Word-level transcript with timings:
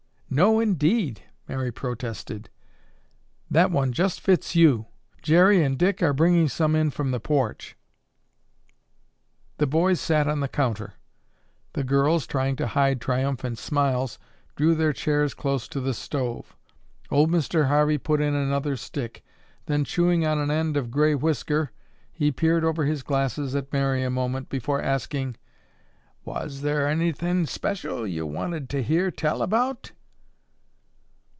"No, 0.33 0.61
indeed!" 0.61 1.23
Mary 1.49 1.73
protested. 1.73 2.49
"That 3.49 3.69
one 3.69 3.91
just 3.91 4.21
fits 4.21 4.55
you. 4.55 4.85
Jerry 5.21 5.61
and 5.61 5.77
Dick 5.77 6.01
are 6.01 6.13
bringing 6.13 6.47
some 6.47 6.73
in 6.73 6.89
from 6.89 7.11
the 7.11 7.19
porch." 7.19 7.75
The 9.57 9.67
boys 9.67 9.99
sat 9.99 10.29
on 10.29 10.39
the 10.39 10.47
counter. 10.47 10.93
The 11.73 11.83
girls, 11.83 12.25
trying 12.25 12.55
to 12.55 12.67
hide 12.67 13.01
triumphant 13.01 13.57
smiles, 13.57 14.19
drew 14.55 14.73
their 14.73 14.93
chairs 14.93 15.33
close 15.33 15.67
to 15.67 15.81
the 15.81 15.93
stove. 15.93 16.55
Old 17.09 17.29
Mr. 17.29 17.67
Harvey 17.67 17.97
put 17.97 18.21
in 18.21 18.33
another 18.33 18.77
stick. 18.77 19.25
Then, 19.65 19.83
chewing 19.83 20.25
on 20.25 20.39
an 20.39 20.49
end 20.49 20.77
of 20.77 20.91
gray 20.91 21.13
whisker, 21.13 21.71
he 22.09 22.31
peered 22.31 22.63
over 22.63 22.85
his 22.85 23.03
glasses 23.03 23.53
at 23.53 23.73
Mary 23.73 24.01
a 24.01 24.09
moment, 24.09 24.47
before 24.47 24.81
asking, 24.81 25.35
"Was 26.23 26.61
thar 26.61 26.87
anythin' 26.87 27.47
special 27.47 28.07
yo' 28.07 28.25
wanted 28.25 28.69
to 28.69 28.81
hear 28.81 29.11
tell 29.11 29.41
about?" 29.41 29.91